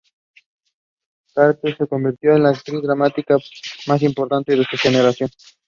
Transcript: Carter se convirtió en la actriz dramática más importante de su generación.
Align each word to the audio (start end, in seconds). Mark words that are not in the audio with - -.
Carter 1.31 1.77
se 1.77 1.85
convirtió 1.85 2.35
en 2.35 2.41
la 2.41 2.49
actriz 2.49 2.81
dramática 2.81 3.37
más 3.85 4.01
importante 4.01 4.55
de 4.55 4.63
su 4.65 4.75
generación. 4.77 5.29